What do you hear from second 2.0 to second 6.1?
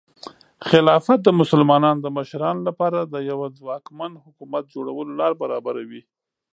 د مشرانو لپاره د یوه ځواکمن حکومت جوړولو لاره برابروي.